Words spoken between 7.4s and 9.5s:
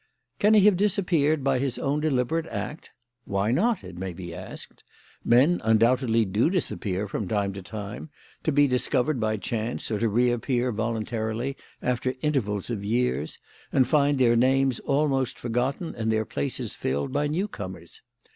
to time, to be discovered by